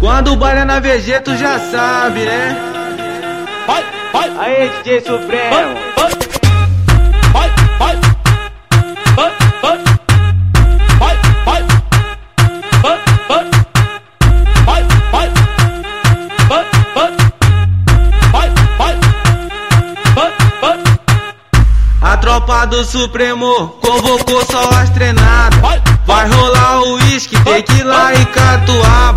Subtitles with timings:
[0.00, 2.56] Quando o baile é na VG, tu já sabe, né?
[3.66, 5.50] Vai, vai, Aí, DJ Supremo.
[5.50, 6.12] vai,
[7.32, 7.98] vai, vai,
[9.16, 9.78] vai, vai,
[11.00, 11.66] vai, vai, vai,
[12.82, 14.86] vai, vai, vai,
[16.48, 17.12] vai, vai,
[18.32, 19.00] vai, vai,
[20.14, 20.78] vai, vai,
[22.00, 25.58] A tropa do Supremo convocou só as treinadas.
[26.06, 29.07] vai, rolar o uísque, tequila e catuaba.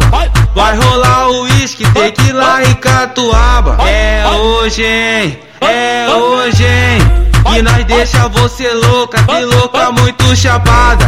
[0.56, 3.78] Vai, rolar o uísque, tequila e catuaba.
[3.88, 5.40] É hoje, hein?
[5.62, 7.32] É hoje, hein?
[7.54, 11.06] Que nós deixa você louca, que louca muito chapada.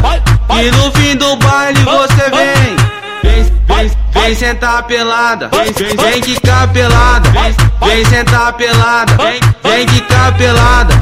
[0.49, 2.93] E no fim do baile você vem.
[3.23, 5.49] Vem, vem, vem sentar pelada.
[5.49, 7.29] Vem, vem, quicar pelada.
[7.31, 7.55] Vem,
[7.87, 9.15] vem sentar pelada.
[9.15, 10.93] Vem, vem quicar pelada.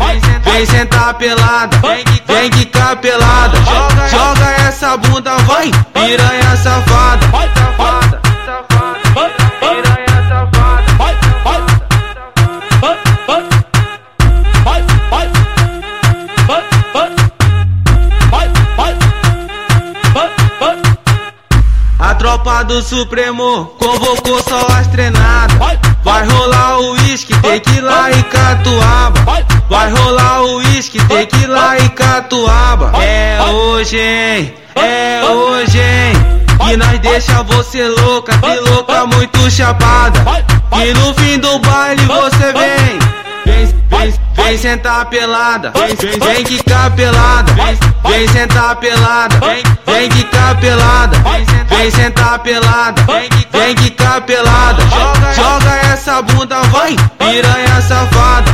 [0.44, 1.78] Vem sentar pelada.
[1.80, 3.58] Vem, vem quicar pelada.
[3.58, 5.72] Joga, joga essa bunda, vai.
[5.94, 6.31] Piranha
[22.22, 25.58] tropa do Supremo convocou só as treinadas.
[26.04, 29.44] vai, rolar o uísque, tequila e catuaba.
[29.68, 32.92] vai, rolar o uísque, tequila e catuaba.
[33.04, 34.54] É hoje, hein?
[34.76, 36.14] É hoje, hein?
[36.60, 40.20] Que nós deixa você louca, que louca muito chapada.
[40.74, 43.00] E no fim do baile você vem.
[43.48, 45.72] Vem, vem, vem sentar pelada.
[45.72, 47.52] Vem, vem, vem quicar pelada.
[47.54, 49.40] Vem, vem sentar pelada.
[49.40, 51.18] Vem, vem quicar pelada.
[51.18, 53.02] Vem Vem sentar pelada,
[53.52, 54.84] vem que, capelada.
[54.84, 58.51] Tá joga, joga essa bunda, vai, piranha safada.